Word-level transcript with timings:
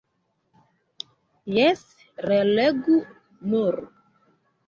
Jes, 1.57 1.83
relegu 2.27 2.97
nur! 3.53 3.81